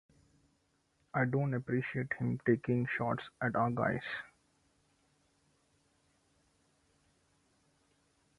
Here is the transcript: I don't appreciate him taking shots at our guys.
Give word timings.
I 1.13 1.25
don't 1.25 1.53
appreciate 1.53 2.11
him 2.17 2.39
taking 2.43 2.87
shots 2.97 3.21
at 3.39 3.55
our 3.55 3.69
guys. 3.69 4.01